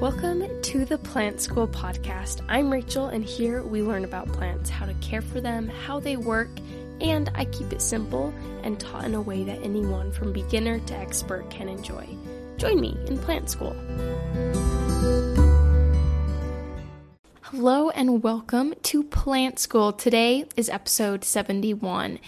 [0.00, 2.44] Welcome to the Plant School podcast.
[2.48, 6.16] I'm Rachel, and here we learn about plants, how to care for them, how they
[6.16, 6.50] work,
[7.00, 8.32] and I keep it simple
[8.62, 12.06] and taught in a way that anyone from beginner to expert can enjoy.
[12.58, 13.74] Join me in Plant School.
[17.42, 19.92] Hello and welcome to Plant School.
[19.92, 22.20] Today is episode 71,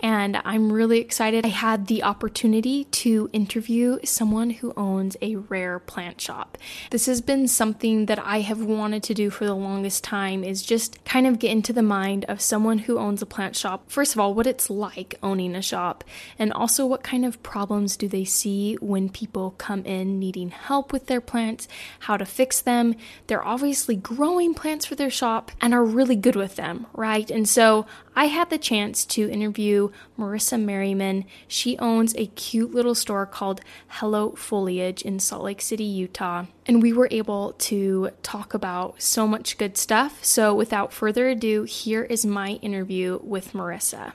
[0.00, 1.44] and I'm really excited.
[1.44, 6.58] I had the opportunity to interview someone who owns a rare plant shop.
[6.90, 10.62] This has been something that I have wanted to do for the longest time is
[10.62, 13.90] just kind of get into the mind of someone who owns a plant shop.
[13.90, 16.04] First of all, what it's like owning a shop
[16.38, 20.92] and also what kind of problems do they see when people come in needing help
[20.92, 21.68] with their plants,
[22.00, 22.94] how to fix them.
[23.26, 27.30] They're obviously growing plants for their shop and are really good with them, right?
[27.30, 27.86] And so
[28.18, 31.24] I had the chance to interview Marissa Merriman.
[31.46, 36.46] She owns a cute little store called Hello Foliage in Salt Lake City, Utah.
[36.66, 40.24] And we were able to talk about so much good stuff.
[40.24, 44.14] So without further ado, here is my interview with Marissa.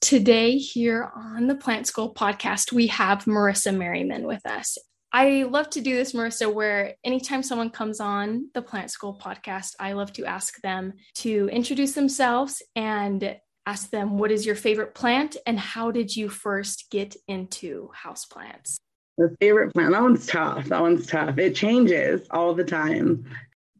[0.00, 4.76] Today, here on the Plant School podcast, we have Marissa Merriman with us.
[5.14, 9.76] I love to do this, Marissa, where anytime someone comes on the Plant School podcast,
[9.78, 14.92] I love to ask them to introduce themselves and ask them what is your favorite
[14.92, 18.74] plant and how did you first get into houseplants?
[19.16, 20.64] The favorite plant, that one's tough.
[20.64, 21.38] That one's tough.
[21.38, 23.24] It changes all the time.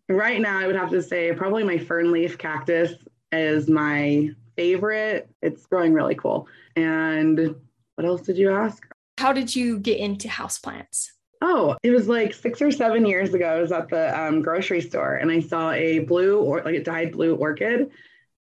[0.09, 2.93] Right now, I would have to say probably my fern leaf cactus
[3.33, 5.29] is my favorite.
[5.43, 6.47] It's growing really cool.
[6.77, 7.57] And
[7.97, 8.87] what else did you ask?
[9.19, 11.09] How did you get into houseplants?
[11.47, 13.47] Oh, it was like six or seven years ago.
[13.47, 16.83] I was at the um, grocery store and I saw a blue or like a
[16.83, 17.91] dyed blue orchid.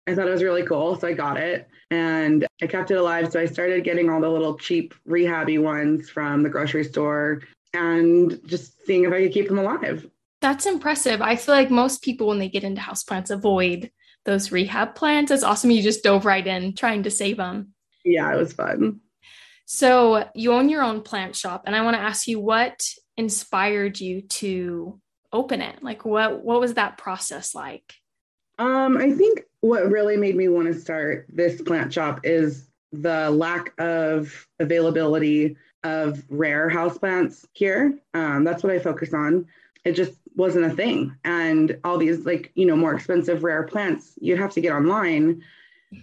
[0.07, 3.29] I thought it was really cool, so I got it and I kept it alive.
[3.29, 7.41] So I started getting all the little cheap rehabby ones from the grocery store
[7.73, 10.09] and just seeing if I could keep them alive.
[10.39, 11.21] That's impressive.
[11.21, 13.91] I feel like most people, when they get into houseplants, avoid
[14.23, 15.29] those rehab plants.
[15.29, 15.71] It's awesome.
[15.71, 17.73] You just dove right in trying to save them.
[18.05, 19.01] Yeah, it was fun.
[19.65, 22.83] So you own your own plant shop, and I want to ask you what
[23.17, 24.99] inspired you to
[25.31, 25.83] open it.
[25.83, 27.93] Like, what what was that process like?
[28.59, 33.29] Um, I think what really made me want to start this plant shop is the
[33.31, 37.97] lack of availability of rare houseplants here.
[38.13, 39.47] Um, that's what I focus on.
[39.83, 44.13] It just wasn't a thing, and all these like you know more expensive rare plants
[44.19, 45.43] you'd have to get online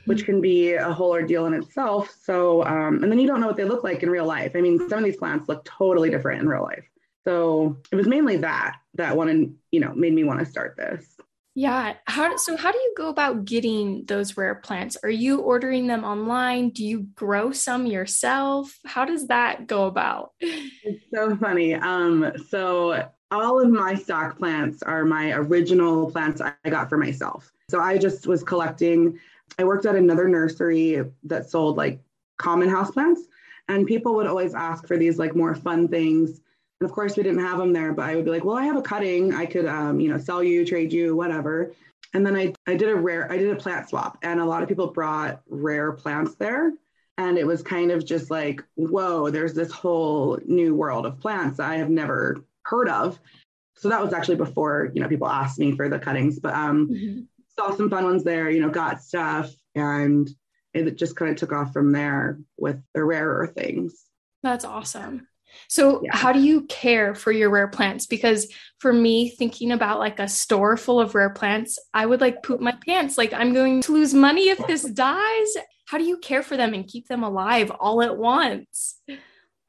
[0.04, 2.14] which can be a whole ordeal in itself.
[2.22, 4.52] So, um, and then you don't know what they look like in real life.
[4.54, 6.84] I mean, some of these plants look totally different in real life.
[7.24, 11.06] So it was mainly that that one, you know, made me want to start this.
[11.54, 11.94] Yeah.
[12.06, 12.56] How so?
[12.56, 14.96] How do you go about getting those rare plants?
[15.02, 16.70] Are you ordering them online?
[16.70, 18.78] Do you grow some yourself?
[18.86, 20.32] How does that go about?
[20.82, 21.74] It's so funny.
[21.74, 27.50] Um, so all of my stock plants are my original plants I got for myself.
[27.68, 29.18] So I just was collecting
[29.58, 32.00] I worked at another nursery that sold like
[32.38, 33.20] common houseplants,
[33.68, 36.40] and people would always ask for these like more fun things.
[36.80, 38.64] And of course, we didn't have them there, but I would be like, well, I
[38.64, 39.34] have a cutting.
[39.34, 41.72] I could, um, you know, sell you, trade you, whatever.
[42.14, 44.62] And then I, I did a rare, I did a plant swap, and a lot
[44.62, 46.72] of people brought rare plants there.
[47.18, 51.60] And it was kind of just like, whoa, there's this whole new world of plants
[51.60, 53.20] I have never heard of.
[53.76, 56.38] So that was actually before, you know, people asked me for the cuttings.
[56.38, 57.20] But um, mm-hmm
[57.58, 60.28] saw some fun ones there, you know, got stuff and
[60.74, 64.04] it just kind of took off from there with the rarer things.
[64.42, 65.26] That's awesome.
[65.68, 66.16] So, yeah.
[66.16, 68.06] how do you care for your rare plants?
[68.06, 72.42] Because for me, thinking about like a store full of rare plants, I would like
[72.42, 73.18] poop my pants.
[73.18, 75.48] Like, I'm going to lose money if this dies.
[75.86, 79.00] How do you care for them and keep them alive all at once?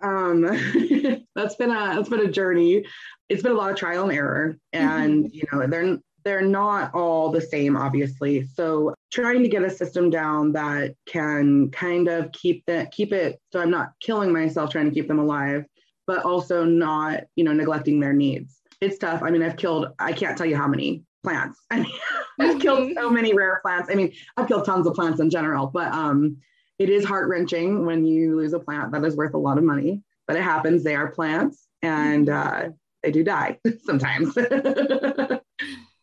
[0.03, 0.41] Um,
[1.35, 2.85] that's been a that's been a journey.
[3.27, 5.33] It's been a lot of trial and error, and mm-hmm.
[5.33, 8.45] you know, they're they're not all the same, obviously.
[8.45, 13.39] So trying to get a system down that can kind of keep that keep it
[13.51, 15.65] so I'm not killing myself trying to keep them alive,
[16.07, 18.59] but also not, you know, neglecting their needs.
[18.79, 19.21] It's tough.
[19.21, 21.59] I mean, I've killed, I can't tell you how many plants.
[21.71, 21.91] I mean,
[22.39, 23.89] I've killed so many rare plants.
[23.91, 26.37] I mean, I've killed tons of plants in general, but um,
[26.79, 29.63] it is heart wrenching when you lose a plant that is worth a lot of
[29.63, 30.01] money.
[30.27, 30.83] But it happens.
[30.83, 32.69] They are plants, and uh,
[33.03, 34.35] they do die sometimes.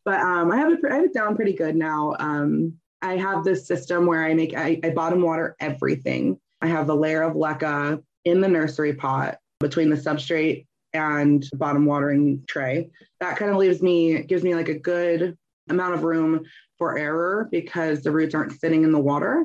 [0.08, 2.16] but um, I have it I have it down pretty good now.
[2.18, 2.72] Um,
[3.02, 6.40] I have this system where I make I, I bottom water everything.
[6.62, 10.64] I have a layer of leca in the nursery pot between the substrate
[10.94, 12.88] and bottom watering tray.
[13.20, 15.36] That kind of leaves me gives me like a good
[15.68, 16.46] amount of room
[16.78, 19.44] for error because the roots aren't sitting in the water.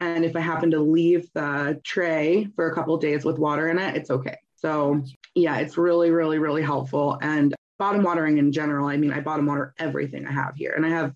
[0.00, 3.78] And if I happen to leave the tray for a couple days with water in
[3.78, 4.36] it, it's okay.
[4.56, 5.02] So
[5.34, 7.18] yeah, it's really, really, really helpful.
[7.22, 10.72] And bottom watering in general, I mean, I bottom water everything I have here.
[10.76, 11.14] And I have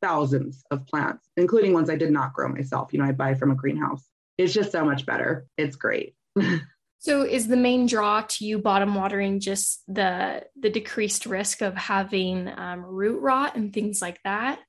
[0.00, 2.92] thousands of plants, including ones I did not grow myself.
[2.92, 4.06] You know, I buy from a greenhouse.
[4.38, 5.48] It's just so much better.
[5.58, 6.14] It's great.
[7.00, 11.74] so is the main draw to you bottom watering just the the decreased risk of
[11.74, 14.60] having um, root rot and things like that?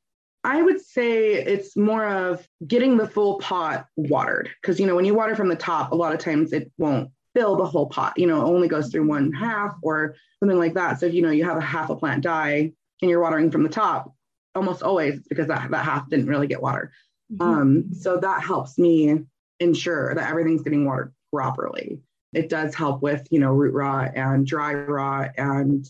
[0.43, 5.05] I would say it's more of getting the full pot watered because you know when
[5.05, 8.17] you water from the top, a lot of times it won't fill the whole pot.
[8.17, 10.99] You know, it only goes through one half or something like that.
[10.99, 12.71] So if you know you have a half a plant die
[13.01, 14.13] and you're watering from the top,
[14.55, 16.91] almost always it's because that, that half didn't really get water.
[17.31, 17.41] Mm-hmm.
[17.41, 19.25] Um, so that helps me
[19.59, 21.99] ensure that everything's getting watered properly.
[22.33, 25.85] It does help with, you know, root rot and dry rot and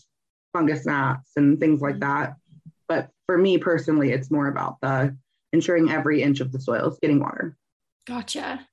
[0.52, 2.36] fungus gnats and things like that.
[2.88, 5.16] But for me personally, it's more about the
[5.52, 7.56] ensuring every inch of the soil is getting water.
[8.06, 8.66] Gotcha.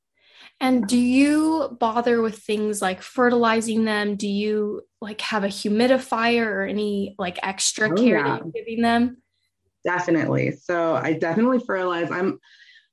[0.59, 4.15] And do you bother with things like fertilizing them?
[4.15, 8.23] Do you like have a humidifier or any like extra oh, care yeah.
[8.23, 9.17] that you're giving them?
[9.83, 10.51] Definitely.
[10.51, 12.11] So I definitely fertilize.
[12.11, 12.39] I'm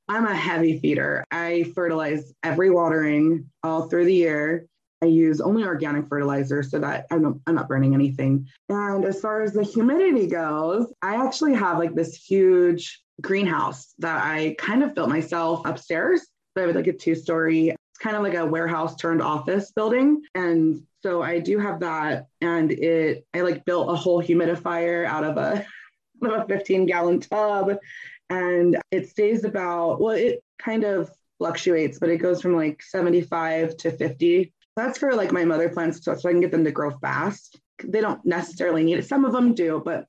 [0.08, 1.25] I'm a heavy feeder.
[1.31, 4.67] I fertilize every watering all through the year.
[5.03, 8.49] I use only organic fertilizer so that I'm not, I'm not burning anything.
[8.69, 14.23] And as far as the humidity goes, I actually have like this huge greenhouse that
[14.23, 16.26] I kind of built myself upstairs.
[16.60, 20.22] I have like a two story, it's kind of like a warehouse turned office building.
[20.34, 22.26] And so I do have that.
[22.40, 25.66] And it, I like built a whole humidifier out of a,
[26.22, 27.76] of a 15 gallon tub.
[28.28, 33.76] And it stays about, well, it kind of fluctuates, but it goes from like 75
[33.78, 34.52] to 50.
[34.76, 37.58] That's for like my mother plants, so, so I can get them to grow fast.
[37.82, 39.06] They don't necessarily need it.
[39.06, 40.06] Some of them do, but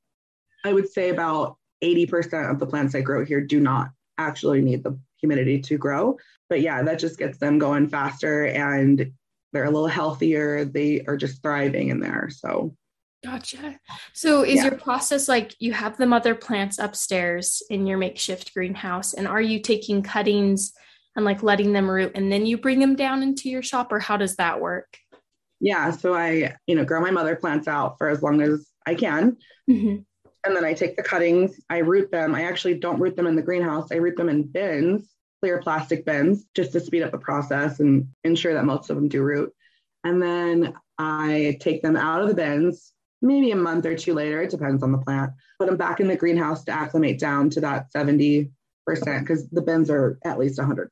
[0.63, 4.83] I would say about 80% of the plants I grow here do not actually need
[4.83, 6.17] the humidity to grow.
[6.49, 9.11] But yeah, that just gets them going faster and
[9.53, 10.65] they're a little healthier.
[10.65, 12.29] They are just thriving in there.
[12.29, 12.75] So
[13.23, 13.79] Gotcha.
[14.13, 14.63] So is yeah.
[14.63, 19.41] your process like you have the mother plants upstairs in your makeshift greenhouse and are
[19.41, 20.73] you taking cuttings
[21.15, 23.99] and like letting them root and then you bring them down into your shop or
[23.99, 24.97] how does that work?
[25.59, 28.95] Yeah, so I, you know, grow my mother plants out for as long as I
[28.95, 29.37] can.
[29.69, 30.01] Mm-hmm
[30.43, 32.33] and then I take the cuttings, I root them.
[32.33, 33.91] I actually don't root them in the greenhouse.
[33.91, 35.10] I root them in bins,
[35.41, 39.07] clear plastic bins, just to speed up the process and ensure that most of them
[39.07, 39.51] do root.
[40.03, 44.41] And then I take them out of the bins, maybe a month or two later,
[44.41, 47.61] it depends on the plant, put them back in the greenhouse to acclimate down to
[47.61, 48.49] that 70%
[48.87, 50.87] because the bins are at least 100%.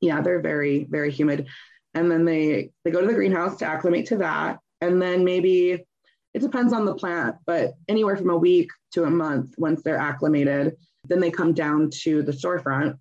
[0.00, 1.46] Yeah, they're very, very humid.
[1.94, 4.60] And then they they go to the greenhouse to acclimate to that.
[4.80, 5.84] And then maybe
[6.32, 9.96] it depends on the plant, but anywhere from a week to a month once they're
[9.96, 10.76] acclimated.
[11.04, 12.96] Then they come down to the storefront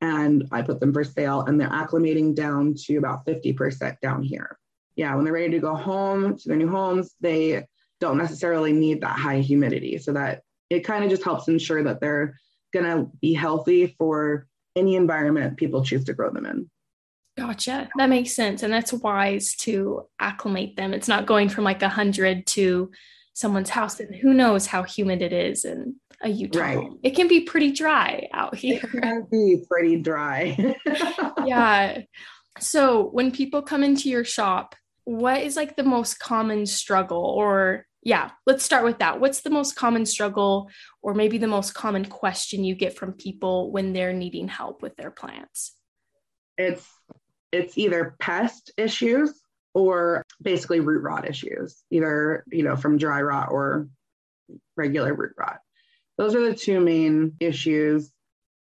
[0.00, 4.58] and I put them for sale and they're acclimating down to about 50% down here.
[4.96, 7.64] Yeah, when they're ready to go home to their new homes, they
[8.00, 9.98] don't necessarily need that high humidity.
[9.98, 12.38] So that it kind of just helps ensure that they're
[12.72, 16.70] going to be healthy for any environment people choose to grow them in.
[17.36, 17.88] Gotcha.
[17.96, 18.62] That makes sense.
[18.62, 20.92] And that's wise to acclimate them.
[20.92, 22.90] It's not going from like a hundred to
[23.38, 26.58] someone's house and who knows how humid it is in a Utah.
[26.58, 26.90] Right.
[27.04, 28.80] It can be pretty dry out here.
[28.82, 30.74] It can be pretty dry.
[31.46, 32.00] yeah.
[32.58, 37.86] So when people come into your shop, what is like the most common struggle or
[38.02, 39.20] yeah, let's start with that.
[39.20, 40.68] What's the most common struggle
[41.00, 44.96] or maybe the most common question you get from people when they're needing help with
[44.96, 45.76] their plants?
[46.56, 46.84] It's
[47.52, 49.40] it's either pest issues
[49.78, 53.88] or basically root rot issues, either, you know, from dry rot or
[54.76, 55.60] regular root rot.
[56.16, 58.10] Those are the two main issues.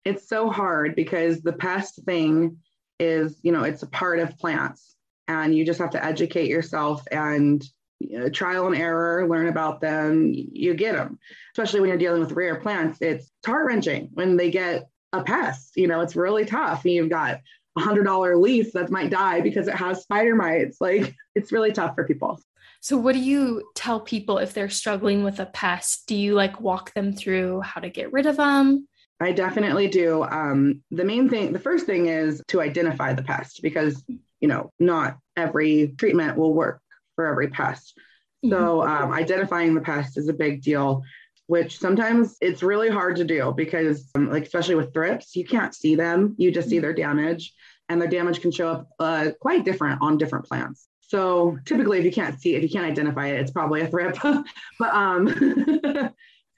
[0.04, 2.58] It's so hard because the pest thing
[2.98, 4.96] is, you know, it's a part of plants
[5.28, 7.64] and you just have to educate yourself and
[8.00, 11.18] you know, trial and error, learn about them, you get them.
[11.52, 15.72] Especially when you're dealing with rare plants, it's heart wrenching when they get a pest.
[15.76, 16.84] You know, it's really tough.
[16.84, 17.40] You've got
[17.76, 20.80] hundred dollar leaf that might die because it has spider mites.
[20.80, 22.40] Like it's really tough for people.
[22.80, 26.06] So what do you tell people if they're struggling with a pest?
[26.06, 28.86] Do you like walk them through how to get rid of them?
[29.20, 30.22] I definitely do.
[30.24, 34.04] Um, the main thing, the first thing is to identify the pest because,
[34.40, 36.82] you know, not every treatment will work
[37.14, 37.96] for every pest.
[38.44, 38.52] Mm-hmm.
[38.52, 41.02] So um, identifying the pest is a big deal
[41.46, 45.74] which sometimes it's really hard to do because um, like especially with thrips you can't
[45.74, 46.34] see them.
[46.38, 47.52] You just see their damage
[47.88, 50.88] and their damage can show up uh, quite different on different plants.
[51.00, 54.16] So typically if you can't see if you can't identify it it's probably a thrip.
[54.78, 55.28] But um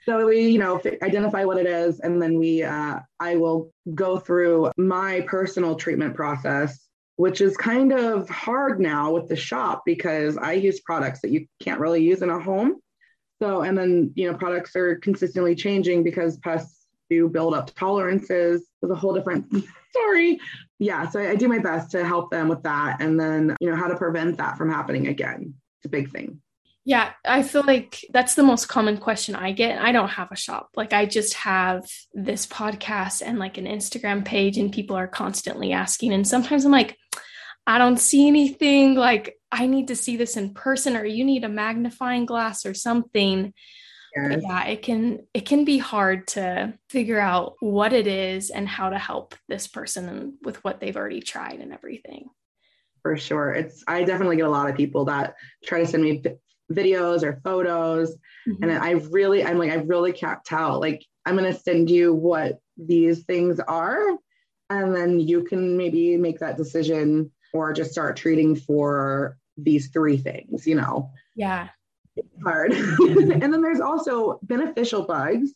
[0.04, 4.18] so we you know identify what it is and then we uh, i will go
[4.18, 10.36] through my personal treatment process which is kind of hard now with the shop because
[10.36, 12.80] I use products that you can't really use in a home.
[13.40, 18.66] So, and then, you know, products are consistently changing because pests do build up tolerances.
[18.80, 19.46] There's a whole different,
[19.92, 20.40] sorry.
[20.78, 21.08] Yeah.
[21.08, 23.00] So I, I do my best to help them with that.
[23.00, 25.54] And then, you know, how to prevent that from happening again.
[25.78, 26.40] It's a big thing.
[26.88, 29.82] Yeah, I feel like that's the most common question I get.
[29.82, 30.70] I don't have a shop.
[30.76, 35.72] Like I just have this podcast and like an Instagram page and people are constantly
[35.72, 36.96] asking and sometimes I'm like
[37.66, 41.44] I don't see anything like I need to see this in person or you need
[41.44, 43.52] a magnifying glass or something.
[44.14, 44.42] Yes.
[44.42, 48.88] Yeah, it can it can be hard to figure out what it is and how
[48.88, 52.30] to help this person with what they've already tried and everything.
[53.02, 53.52] For sure.
[53.52, 55.34] It's I definitely get a lot of people that
[55.64, 56.22] try to send me
[56.72, 58.16] videos or photos.
[58.48, 58.62] Mm-hmm.
[58.62, 60.80] And I really, I'm like, I really can't tell.
[60.80, 64.00] Like, I'm going to send you what these things are.
[64.70, 70.16] And then you can maybe make that decision or just start treating for these three
[70.16, 71.10] things, you know?
[71.34, 71.68] Yeah.
[72.16, 72.72] It's hard.
[73.00, 75.52] and then there's also beneficial bugs.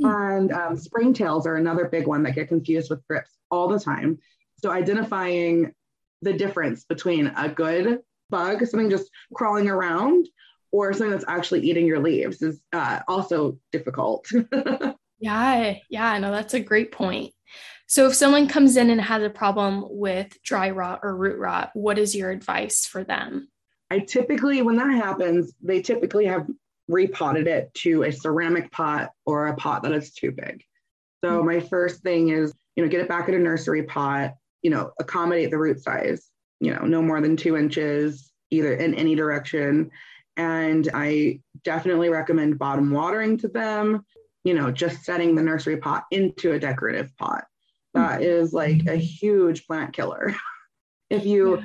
[0.00, 0.06] Mm-hmm.
[0.06, 4.18] And um, springtails are another big one that get confused with thrips all the time.
[4.62, 5.72] So identifying
[6.22, 10.28] the difference between a good bug, something just crawling around,
[10.70, 14.26] or something that's actually eating your leaves is uh, also difficult.
[15.20, 17.32] yeah, yeah, no, that's a great point.
[17.88, 21.70] So, if someone comes in and has a problem with dry rot or root rot,
[21.74, 23.48] what is your advice for them?
[23.90, 26.46] I typically, when that happens, they typically have
[26.86, 30.62] repotted it to a ceramic pot or a pot that is too big.
[31.24, 31.46] So, mm-hmm.
[31.46, 34.92] my first thing is, you know, get it back in a nursery pot, you know,
[35.00, 36.30] accommodate the root size,
[36.60, 39.90] you know, no more than two inches either in any direction
[40.38, 44.06] and I definitely recommend bottom watering to them,
[44.44, 47.44] you know, just setting the nursery pot into a decorative pot.
[47.98, 48.42] That mm-hmm.
[48.42, 50.34] is like a huge plant killer.
[51.10, 51.62] if you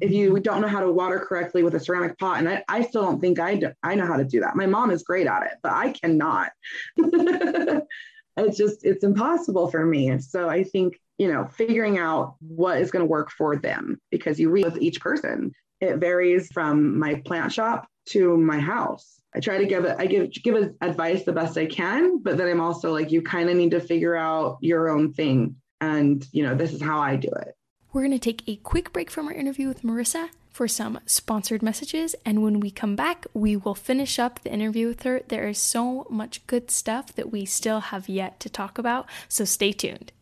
[0.00, 2.82] if you don't know how to water correctly with a ceramic pot, and I, I
[2.82, 4.56] still don't think I do, I know how to do that.
[4.56, 6.52] My mom is great at it, but I cannot.
[6.96, 10.18] it's just it's impossible for me.
[10.20, 14.38] So I think you know figuring out what is going to work for them because
[14.38, 15.52] you read with each person.
[15.80, 19.20] It varies from my plant shop to my house.
[19.34, 22.48] I try to give it, I give give advice the best I can, but then
[22.48, 25.56] I'm also like, you kind of need to figure out your own thing.
[25.80, 27.56] And you know, this is how I do it.
[27.92, 32.14] We're gonna take a quick break from our interview with Marissa for some sponsored messages.
[32.24, 35.20] And when we come back, we will finish up the interview with her.
[35.26, 39.06] There is so much good stuff that we still have yet to talk about.
[39.28, 40.12] So stay tuned.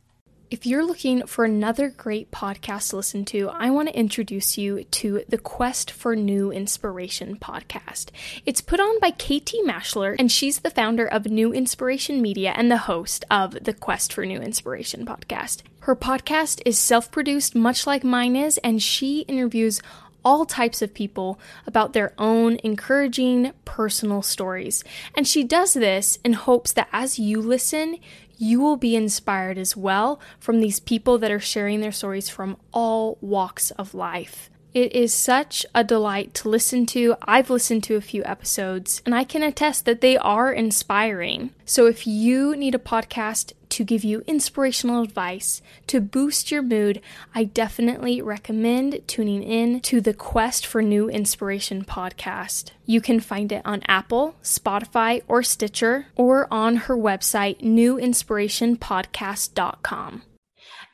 [0.53, 4.85] If you're looking for another great podcast to listen to, I want to introduce you
[4.85, 8.11] to the Quest for New Inspiration podcast.
[8.45, 12.71] It's put on by Katie Mashler, and she's the founder of New Inspiration Media and
[12.71, 15.63] the host of the Quest for New Inspiration podcast.
[15.81, 19.81] Her podcast is self produced, much like mine is, and she interviews
[20.23, 24.85] all types of people about their own encouraging personal stories.
[25.17, 27.99] And she does this in hopes that as you listen,
[28.43, 32.57] you will be inspired as well from these people that are sharing their stories from
[32.73, 34.51] all walks of life.
[34.75, 37.15] It is such a delight to listen to.
[37.23, 41.51] I've listened to a few episodes and I can attest that they are inspiring.
[41.65, 47.01] So if you need a podcast to give you inspirational advice to boost your mood,
[47.35, 52.73] I definitely recommend tuning in to the Quest for New Inspiration podcast.
[52.85, 60.23] You can find it on Apple, Spotify, or Stitcher, or on her website, newinspirationpodcast.com.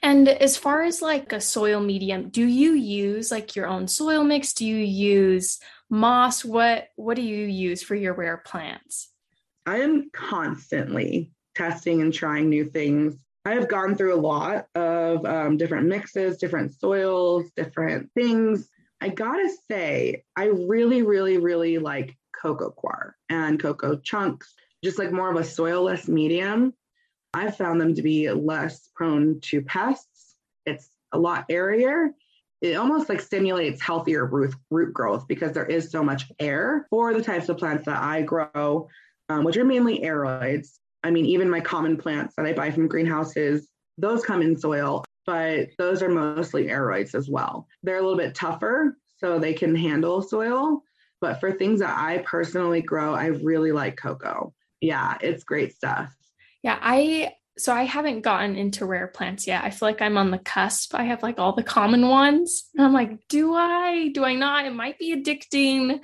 [0.01, 4.23] And as far as like a soil medium, do you use like your own soil
[4.23, 4.53] mix?
[4.53, 5.59] Do you use
[5.91, 6.45] moss?
[6.45, 9.11] What what do you use for your rare plants?
[9.67, 13.17] I am constantly testing and trying new things.
[13.45, 18.69] I have gone through a lot of um, different mixes, different soils, different things.
[19.01, 25.13] I gotta say, I really, really, really like coco coir and coco chunks, just like
[25.13, 26.75] more of a soilless medium.
[27.35, 30.37] I've found them to be less prone to pests.
[30.65, 32.11] It's a lot airier.
[32.61, 37.15] It almost like stimulates healthier root, root growth because there is so much air for
[37.15, 38.89] the types of plants that I grow,
[39.29, 40.79] um, which are mainly aroids.
[41.03, 45.05] I mean, even my common plants that I buy from greenhouses, those come in soil,
[45.27, 47.67] but those are mostly aroids as well.
[47.83, 50.83] They're a little bit tougher, so they can handle soil.
[51.21, 54.55] But for things that I personally grow, I really like coco.
[54.81, 56.15] Yeah, it's great stuff.
[56.63, 59.65] Yeah, I so I haven't gotten into rare plants yet.
[59.65, 60.95] I feel like I'm on the cusp.
[60.95, 62.65] I have like all the common ones.
[62.77, 64.11] And I'm like, do I?
[64.15, 64.65] Do I not?
[64.65, 65.99] It might be addicting.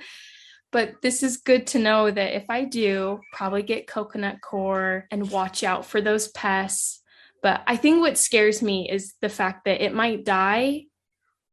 [0.75, 5.31] But this is good to know that if I do, probably get coconut coir and
[5.31, 7.01] watch out for those pests.
[7.41, 10.87] But I think what scares me is the fact that it might die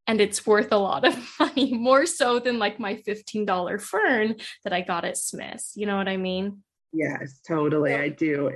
[0.07, 4.73] and it's worth a lot of money, more so than like my $15 fern that
[4.73, 5.71] I got at Smith's.
[5.77, 6.61] You know what I mean?
[6.91, 7.95] Yes, totally.
[7.95, 8.51] I do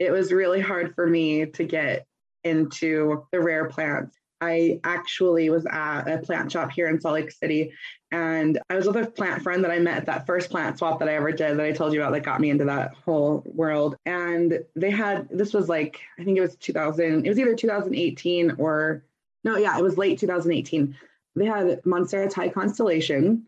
[0.00, 2.04] it was really hard for me to get
[2.42, 4.16] into the rare plants.
[4.40, 7.72] I actually was at a plant shop here in Salt Lake City,
[8.10, 10.98] and I was with a plant friend that I met at that first plant swap
[10.98, 13.42] that I ever did that I told you about that got me into that whole
[13.46, 13.96] world.
[14.06, 17.24] And they had this was like I think it was 2000.
[17.24, 19.04] It was either 2018 or
[19.44, 20.96] no, yeah, it was late 2018.
[21.36, 23.46] They had Monstera Thai Constellation,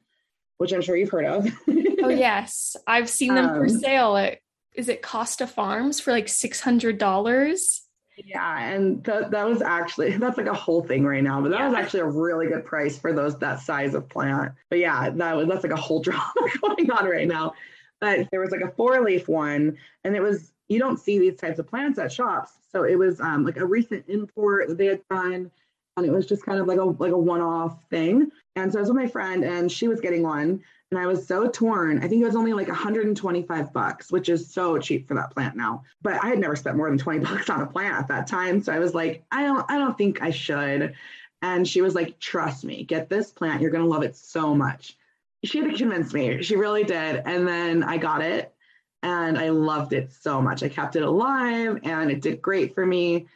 [0.59, 1.47] which I'm sure you've heard of.
[1.69, 4.39] oh yes, I've seen them um, for sale at
[4.75, 7.82] is it Costa Farms for like six hundred dollars?
[8.17, 11.61] Yeah, and that that was actually that's like a whole thing right now, but that
[11.61, 11.69] yeah.
[11.69, 14.53] was actually a really good price for those that size of plant.
[14.69, 17.55] But yeah, that was that's like a whole drama going on right now.
[18.01, 21.37] But there was like a four leaf one, and it was you don't see these
[21.37, 22.53] types of plants at shops.
[22.71, 25.51] So it was um, like a recent import that they had done,
[25.97, 28.31] and it was just kind of like a like a one off thing.
[28.57, 31.27] And so I was with my friend, and she was getting one, and I was
[31.27, 31.99] so torn.
[31.99, 35.57] I think it was only like 125 bucks, which is so cheap for that plant
[35.57, 35.85] now.
[36.03, 38.63] But I had never spent more than 20 bucks on a plant at that time,
[38.63, 40.95] so I was like, I don't I don't think I should.
[41.43, 43.61] And she was like, "Trust me, get this plant.
[43.61, 44.97] You're going to love it so much."
[45.45, 46.41] She had to convince me.
[46.43, 47.23] She really did.
[47.25, 48.55] And then I got it
[49.03, 50.63] and I loved it so much.
[50.63, 53.27] I kept it alive and it did great for me.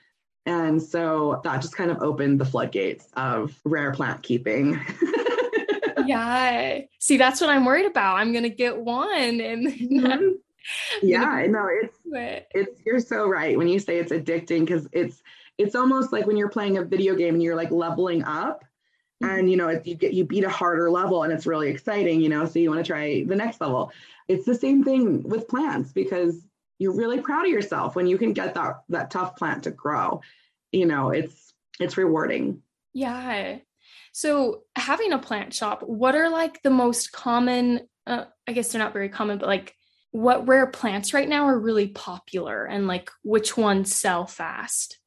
[0.46, 4.80] And so that just kind of opened the floodgates of rare plant keeping.
[6.06, 6.80] yeah.
[7.00, 8.16] See, that's what I'm worried about.
[8.16, 10.28] I'm gonna get one and mm-hmm.
[11.02, 12.48] yeah, I know it's it.
[12.54, 15.20] it's you're so right when you say it's addicting because it's
[15.58, 18.64] it's almost like when you're playing a video game and you're like leveling up
[19.22, 19.38] mm-hmm.
[19.38, 22.28] and you know you get you beat a harder level and it's really exciting you
[22.28, 23.90] know so you want to try the next level
[24.28, 26.45] it's the same thing with plants because
[26.78, 30.20] you're really proud of yourself when you can get that that tough plant to grow
[30.72, 32.62] you know it's it's rewarding
[32.92, 33.58] yeah
[34.16, 37.86] so, having a plant shop, what are like the most common?
[38.06, 39.74] Uh, I guess they're not very common, but like
[40.10, 44.98] what rare plants right now are really popular and like which ones sell fast?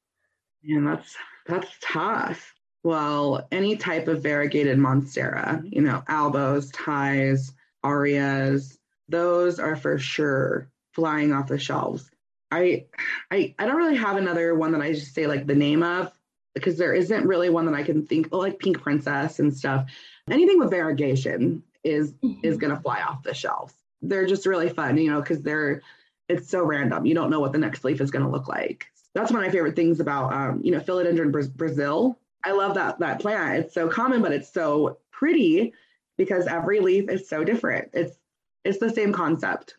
[0.63, 1.15] And that's
[1.47, 2.53] that's tough.
[2.83, 7.51] Well, any type of variegated monstera, you know, albos, Thais
[7.83, 8.77] aureas,
[9.07, 12.09] those are for sure flying off the shelves.
[12.51, 12.85] I
[13.31, 16.11] I I don't really have another one that I just say like the name of
[16.53, 19.89] because there isn't really one that I can think like Pink Princess and stuff.
[20.29, 22.45] Anything with variegation is mm-hmm.
[22.45, 23.73] is going to fly off the shelves.
[24.01, 25.81] They're just really fun, you know, because they're
[26.27, 27.05] it's so random.
[27.05, 28.87] You don't know what the next leaf is going to look like.
[29.15, 32.19] That's one of my favorite things about um, you know philodendron Brazil.
[32.43, 33.65] I love that that plant.
[33.65, 35.73] It's so common, but it's so pretty
[36.17, 37.91] because every leaf is so different.
[37.93, 38.17] It's
[38.65, 39.75] it's the same concept.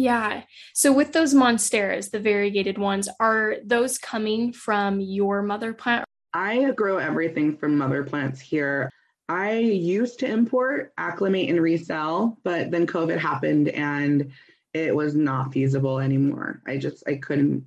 [0.00, 0.44] Yeah.
[0.72, 6.06] So with those monsteras, the variegated ones, are those coming from your mother plant?
[6.32, 8.90] I grow everything from mother plants here.
[9.28, 14.32] I used to import, acclimate, and resell, but then COVID happened and
[14.72, 16.62] it was not feasible anymore.
[16.66, 17.66] I just I couldn't.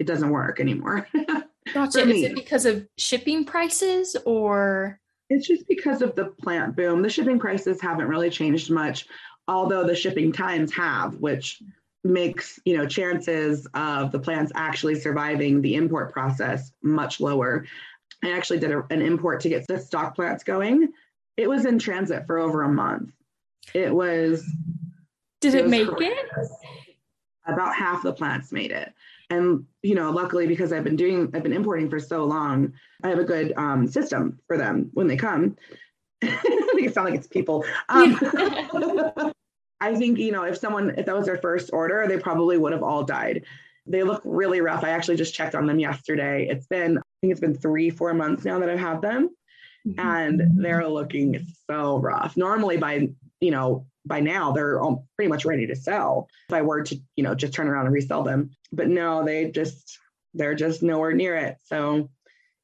[0.00, 1.06] It doesn't work anymore.
[1.74, 2.08] gotcha.
[2.08, 4.98] Is it because of shipping prices or?
[5.30, 7.02] It's just because of the plant boom.
[7.02, 9.06] The shipping prices haven't really changed much
[9.48, 11.60] although the shipping times have, which
[12.04, 17.66] makes you know chances of the plants actually surviving the import process much lower.
[18.22, 20.92] I actually did a, an import to get the stock plants going.
[21.36, 23.10] It was in transit for over a month.
[23.74, 24.44] It was.
[25.40, 26.50] Did it, it make horrendous.
[26.50, 27.52] it?
[27.52, 28.92] About half the plants made it.
[29.30, 33.08] And you know, luckily because I've been doing, I've been importing for so long, I
[33.08, 35.56] have a good um, system for them when they come.
[36.80, 37.64] It sound like it's people.
[37.88, 38.18] Um,
[39.80, 42.72] I think, you know, if someone, if that was their first order, they probably would
[42.72, 43.44] have all died.
[43.86, 44.84] They look really rough.
[44.84, 46.46] I actually just checked on them yesterday.
[46.48, 49.30] It's been, I think it's been three, four months now that I've had them.
[49.86, 50.00] Mm-hmm.
[50.00, 52.36] And they're looking so rough.
[52.36, 53.08] Normally, by,
[53.40, 56.96] you know, by now they're all pretty much ready to sell if I were to,
[57.16, 58.50] you know, just turn around and resell them.
[58.72, 59.98] But no, they just,
[60.34, 61.56] they're just nowhere near it.
[61.64, 62.10] So,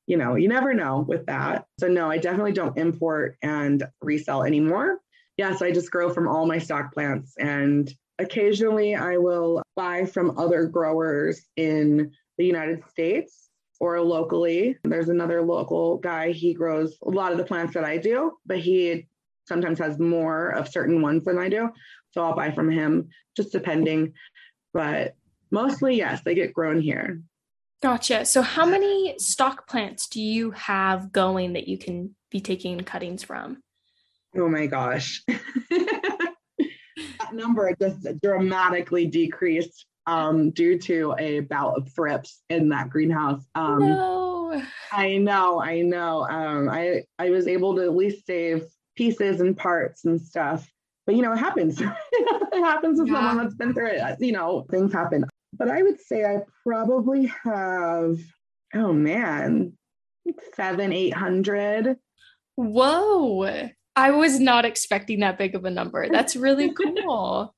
[0.06, 1.66] you know, you never know with that.
[1.80, 4.98] So, no, I definitely don't import and resell anymore
[5.36, 7.34] yes, I just grow from all my stock plants.
[7.38, 14.76] And occasionally I will buy from other growers in the United States or locally.
[14.84, 18.58] There's another local guy, he grows a lot of the plants that I do, but
[18.58, 19.06] he
[19.46, 21.68] sometimes has more of certain ones than I do.
[22.12, 24.14] So I'll buy from him, just depending.
[24.72, 25.16] But
[25.50, 27.20] mostly, yes, they get grown here.
[27.85, 28.25] Gotcha.
[28.25, 33.23] So, how many stock plants do you have going that you can be taking cuttings
[33.23, 33.62] from?
[34.35, 35.23] Oh my gosh.
[35.29, 36.35] that
[37.35, 43.44] number just dramatically decreased um, due to a bout of thrips in that greenhouse.
[43.55, 44.62] Um, no.
[44.90, 46.27] I know, I know.
[46.27, 48.64] Um, I I was able to at least save
[48.97, 50.66] pieces and parts and stuff.
[51.05, 51.79] But you know, it happens.
[52.12, 53.14] it happens with yeah.
[53.16, 54.20] someone that's been through it.
[54.20, 55.27] You know, things happen.
[55.56, 58.18] But I would say I probably have,
[58.74, 59.74] oh man,
[60.54, 61.96] seven, eight hundred.
[62.56, 63.68] Whoa.
[63.96, 66.08] I was not expecting that big of a number.
[66.12, 67.54] That's really cool.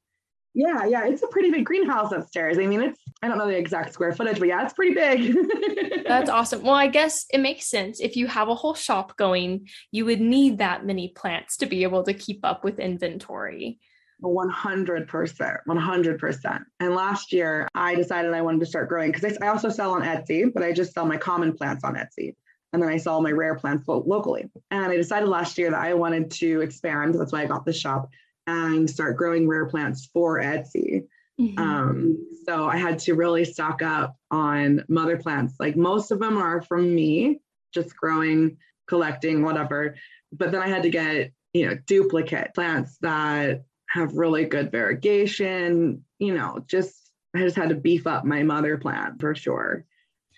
[0.54, 2.58] yeah, yeah, it's a pretty big greenhouse upstairs.
[2.58, 6.04] I mean, it's I don't know the exact square footage, but yeah, it's pretty big.
[6.06, 6.62] That's awesome.
[6.62, 8.00] Well, I guess it makes sense.
[8.00, 11.82] If you have a whole shop going, you would need that many plants to be
[11.82, 13.78] able to keep up with inventory.
[14.22, 15.56] 100%.
[15.68, 16.64] 100%.
[16.80, 20.02] And last year, I decided I wanted to start growing because I also sell on
[20.02, 22.34] Etsy, but I just sell my common plants on Etsy.
[22.72, 24.50] And then I sell my rare plants locally.
[24.70, 27.14] And I decided last year that I wanted to expand.
[27.14, 28.10] That's why I got the shop
[28.46, 31.06] and start growing rare plants for Etsy.
[31.40, 31.58] Mm-hmm.
[31.58, 35.54] Um, so I had to really stock up on mother plants.
[35.60, 37.40] Like most of them are from me,
[37.72, 39.96] just growing, collecting, whatever.
[40.32, 46.04] But then I had to get, you know, duplicate plants that have really good variegation,
[46.18, 46.94] you know, just
[47.34, 49.84] I just had to beef up my mother plant for sure.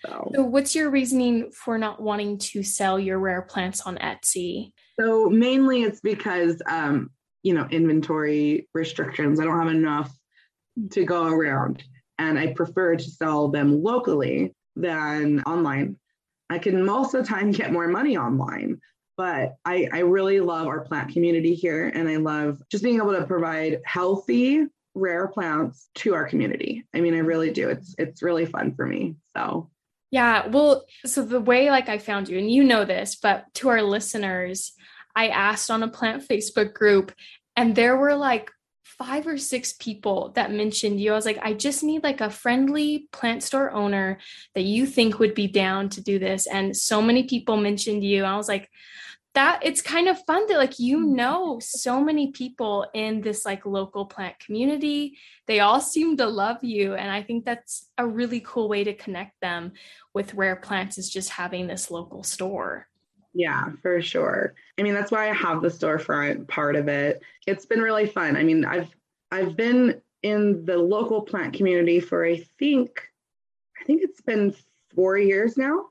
[0.05, 0.31] So.
[0.33, 4.71] so, what's your reasoning for not wanting to sell your rare plants on Etsy?
[4.99, 7.09] So, mainly it's because, um,
[7.43, 9.39] you know, inventory restrictions.
[9.39, 10.13] I don't have enough
[10.91, 11.83] to go around,
[12.17, 15.97] and I prefer to sell them locally than online.
[16.49, 18.79] I can most of the time get more money online,
[19.19, 23.11] but I, I really love our plant community here, and I love just being able
[23.11, 26.85] to provide healthy, rare plants to our community.
[26.95, 27.67] I mean, I really do.
[27.67, 29.17] It's it's really fun for me.
[29.35, 29.69] So
[30.09, 33.67] yeah, well, so the way like I found you, and you know this, but to
[33.67, 34.71] our listeners,
[35.13, 37.11] I asked on a plant Facebook group,
[37.57, 38.49] and there were like
[38.85, 41.11] five or six people that mentioned you.
[41.11, 44.19] I was like, I just need like a friendly plant store owner
[44.55, 46.47] that you think would be down to do this.
[46.47, 48.23] And so many people mentioned you.
[48.23, 48.69] I was like,
[49.39, 51.15] that it's kind of fun that like you mm-hmm.
[51.15, 55.17] know so many people in this like local plant community.
[55.47, 58.93] They all seem to love you and i think that's a really cool way to
[58.93, 59.71] connect them
[60.13, 62.87] with rare plants is just having this local store.
[63.33, 64.55] Yeah for sure.
[64.77, 67.21] I mean that's why i have the storefront part of it.
[67.47, 68.35] It's been really fun.
[68.35, 68.93] I mean i've
[69.31, 72.89] i've been in the local plant community for i think
[73.79, 74.53] i think it's been
[74.93, 75.85] four years now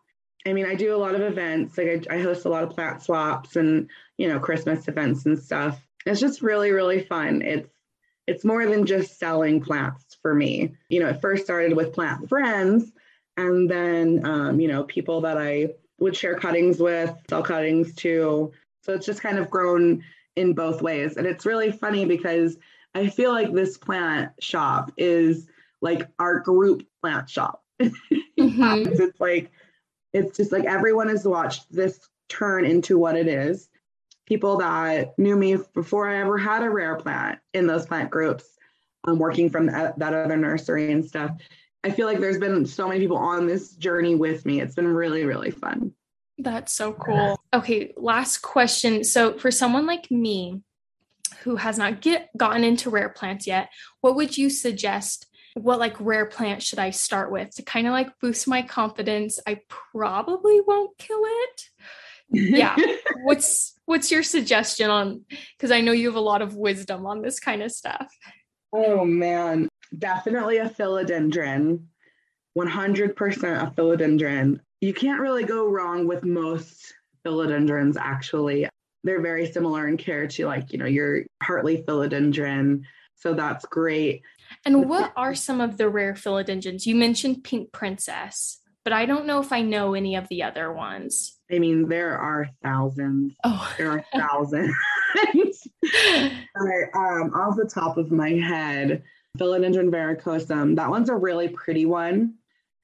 [0.46, 1.77] I mean, I do a lot of events.
[1.77, 5.38] Like I, I, host a lot of plant swaps and you know Christmas events and
[5.38, 5.81] stuff.
[6.07, 7.42] It's just really really fun.
[7.42, 7.70] It's
[8.27, 10.74] it's more than just selling plants for me.
[10.88, 12.92] You know, it first started with plant friends,
[13.37, 18.53] and then um, you know people that I would share cuttings with, sell cuttings to.
[18.83, 20.05] So it's just kind of grown
[20.37, 22.57] in both ways, and it's really funny because
[22.94, 25.46] I feel like this plant shop is
[25.81, 27.64] like our group plant shop.
[28.38, 28.92] Mm-hmm.
[28.92, 29.51] it's like
[30.18, 33.68] it's just like everyone has watched this turn into what it is.
[34.26, 38.44] People that knew me before I ever had a rare plant in those plant groups,
[39.04, 41.31] um, working from that, that other nursery and stuff.
[41.85, 44.61] I feel like there's been so many people on this journey with me.
[44.61, 45.92] It's been really, really fun.
[46.37, 47.40] That's so cool.
[47.54, 49.02] Okay, last question.
[49.02, 50.61] So, for someone like me
[51.42, 55.28] who has not get gotten into rare plants yet, what would you suggest
[55.59, 59.38] what like rare plant should I start with to kind of like boost my confidence?
[59.47, 61.62] I probably won't kill it.
[62.31, 62.77] Yeah.
[63.23, 65.25] what's what's your suggestion on
[65.57, 68.12] because I know you have a lot of wisdom on this kind of stuff.
[68.73, 71.85] Oh man, definitely a philodendron.
[72.57, 74.61] 100% a philodendron.
[74.81, 76.92] You can't really go wrong with most
[77.25, 78.68] philodendrons actually.
[79.05, 82.83] They're very similar in care to like, you know, your heartleaf philodendron.
[83.14, 84.23] So that's great.
[84.65, 86.87] And what are some of the rare philodendrons?
[86.87, 90.73] You mentioned Pink Princess, but I don't know if I know any of the other
[90.73, 91.39] ones.
[91.51, 93.35] I mean, there are thousands.
[93.45, 94.75] Oh, there are thousands.
[96.57, 99.03] right, um, off the top of my head,
[99.39, 100.77] Philodendron verrucosum.
[100.77, 102.35] That one's a really pretty one,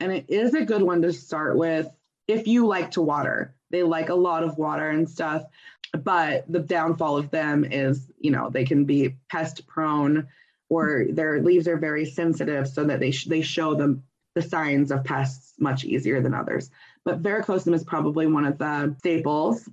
[0.01, 1.89] and it is a good one to start with
[2.27, 3.55] if you like to water.
[3.71, 5.45] They like a lot of water and stuff,
[5.93, 10.29] but the downfall of them is, you know, they can be pest prone
[10.75, 14.03] or their leaves are very sensitive so that they sh- they show them
[14.35, 16.71] the signs of pests much easier than others.
[17.05, 19.69] But verrucosum is probably one of the staples.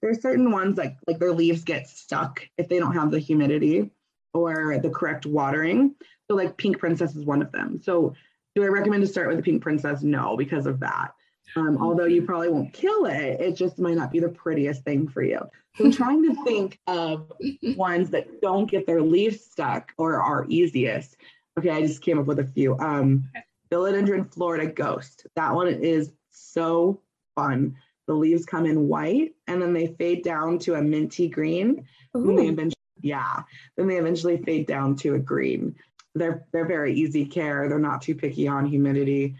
[0.00, 3.90] there's certain ones like like their leaves get stuck if they don't have the humidity
[4.32, 5.94] or the correct watering.
[6.28, 7.80] So like pink princess is one of them.
[7.82, 8.14] So
[8.54, 10.02] do I recommend to start with the pink princess?
[10.02, 11.14] No, because of that.
[11.56, 15.08] Um, although you probably won't kill it, it just might not be the prettiest thing
[15.08, 15.40] for you.
[15.76, 17.32] So I'm trying to think of
[17.76, 21.16] ones that don't get their leaves stuck or are easiest.
[21.58, 22.76] Okay, I just came up with a few.
[22.78, 23.24] Um,
[23.70, 25.26] Philodendron Florida Ghost.
[25.36, 27.00] That one is so
[27.34, 27.76] fun.
[28.06, 31.86] The leaves come in white and then they fade down to a minty green.
[32.12, 33.42] And they eventually, yeah,
[33.76, 35.74] then they eventually fade down to a green.
[36.14, 37.68] They're they're very easy care.
[37.68, 39.36] They're not too picky on humidity.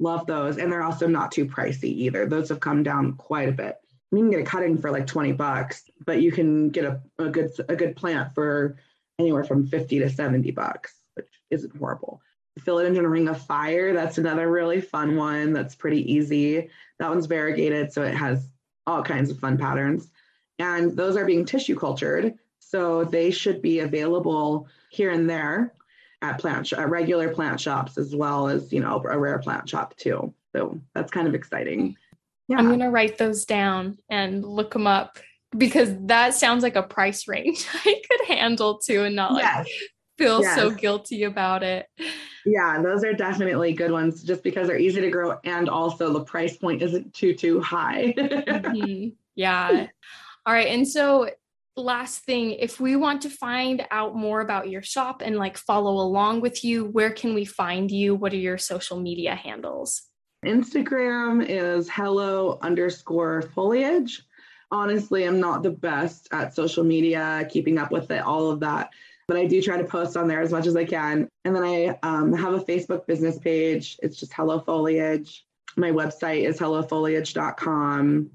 [0.00, 2.26] Love those, and they're also not too pricey either.
[2.26, 3.76] Those have come down quite a bit.
[4.10, 7.28] You can get a cutting for like 20 bucks, but you can get a, a
[7.28, 8.78] good a good plant for
[9.18, 12.22] anywhere from 50 to 70 bucks, which isn't horrible.
[12.60, 16.70] Philodendron Ring of Fire, that's another really fun one that's pretty easy.
[16.98, 18.48] That one's variegated, so it has
[18.86, 20.10] all kinds of fun patterns.
[20.58, 25.74] And those are being tissue cultured, so they should be available here and there
[26.22, 29.68] at plant sh- at regular plant shops as well as you know a rare plant
[29.68, 30.32] shop too.
[30.54, 31.96] So that's kind of exciting.
[32.48, 32.58] Yeah.
[32.58, 35.18] I'm gonna write those down and look them up
[35.56, 39.68] because that sounds like a price range I could handle too and not like yes.
[40.18, 40.56] feel yes.
[40.56, 41.86] so guilty about it.
[42.44, 46.24] Yeah, those are definitely good ones just because they're easy to grow and also the
[46.24, 48.14] price point isn't too too high.
[48.18, 49.08] mm-hmm.
[49.34, 49.86] Yeah.
[50.46, 50.68] All right.
[50.68, 51.30] And so
[51.76, 55.92] last thing, if we want to find out more about your shop and like follow
[55.92, 58.14] along with you, where can we find you?
[58.14, 60.02] What are your social media handles?
[60.44, 64.22] Instagram is hello underscore foliage.
[64.70, 68.90] Honestly, I'm not the best at social media, keeping up with it, all of that.
[69.28, 71.28] But I do try to post on there as much as I can.
[71.44, 73.98] And then I um, have a Facebook business page.
[74.02, 75.44] It's just Hello Foliage.
[75.76, 78.30] My website is hellofoliage.com.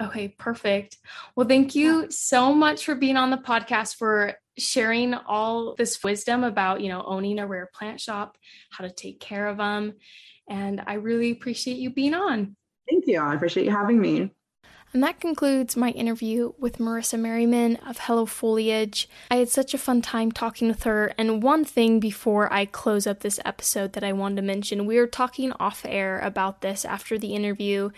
[0.00, 0.96] Okay, perfect.
[1.36, 6.42] Well, thank you so much for being on the podcast for sharing all this wisdom
[6.42, 8.38] about, you know, owning a rare plant shop,
[8.70, 9.94] how to take care of them.
[10.48, 12.56] And I really appreciate you being on.
[12.88, 13.20] Thank you.
[13.20, 14.30] I appreciate you having me.
[14.92, 19.08] And that concludes my interview with Marissa Merriman of Hello Foliage.
[19.30, 21.12] I had such a fun time talking with her.
[21.16, 24.96] And one thing before I close up this episode that I wanted to mention we
[24.96, 27.90] were talking off air about this after the interview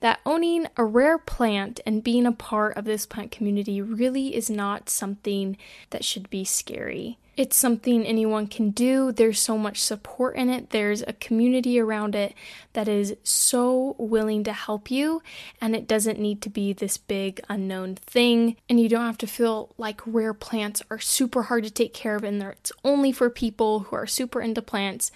[0.00, 4.50] that owning a rare plant and being a part of this plant community really is
[4.50, 5.56] not something
[5.90, 7.16] that should be scary.
[7.36, 9.10] It's something anyone can do.
[9.10, 10.70] There's so much support in it.
[10.70, 12.34] There's a community around it
[12.74, 15.22] that is so willing to help you,
[15.60, 18.56] and it doesn't need to be this big unknown thing.
[18.68, 22.16] And you don't have to feel like rare plants are super hard to take care
[22.16, 25.10] of and it's only for people who are super into plants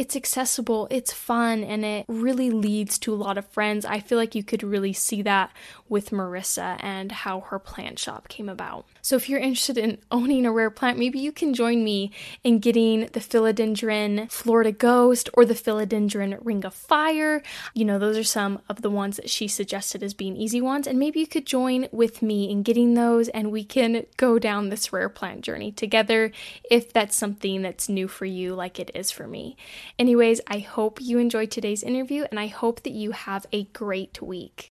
[0.00, 3.84] it's accessible, it's fun, and it really leads to a lot of friends.
[3.84, 5.50] I feel like you could really see that
[5.90, 8.86] with Marissa and how her plant shop came about.
[9.02, 12.12] So, if you're interested in owning a rare plant, maybe you can join me
[12.44, 17.42] in getting the Philodendron Florida Ghost or the Philodendron Ring of Fire.
[17.74, 20.86] You know, those are some of the ones that she suggested as being easy ones,
[20.86, 24.68] and maybe you could join with me in getting those and we can go down
[24.68, 26.32] this rare plant journey together
[26.70, 29.56] if that's something that's new for you, like it is for me.
[29.98, 34.20] Anyways, I hope you enjoyed today's interview and I hope that you have a great
[34.20, 34.70] week.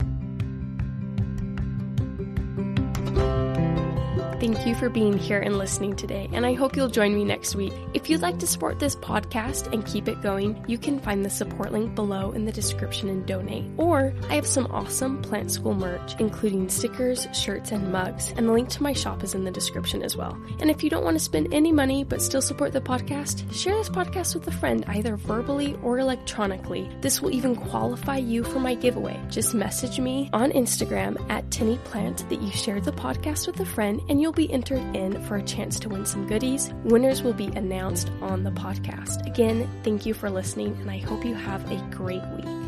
[4.45, 7.55] Thank you for being here and listening today, and I hope you'll join me next
[7.55, 7.73] week.
[7.95, 11.31] If you'd like to support this podcast and keep it going, you can find the
[11.31, 13.65] support link below in the description and donate.
[13.77, 18.51] Or I have some awesome plant school merch, including stickers, shirts, and mugs, and the
[18.51, 20.38] link to my shop is in the description as well.
[20.60, 23.73] And if you don't want to spend any money but still support the podcast, share
[23.73, 26.88] this podcast with a friend either verbally or electronically.
[27.01, 29.19] This will even qualify you for my giveaway.
[29.27, 33.99] Just message me on Instagram at TinnyPlant that you shared the podcast with a friend
[34.08, 36.74] and you'll be entered in for a chance to win some goodies.
[36.84, 39.26] Winners will be announced on the podcast.
[39.26, 42.64] Again, thank you for listening, and I hope you have a great week.